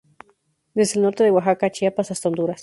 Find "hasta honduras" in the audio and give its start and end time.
2.09-2.59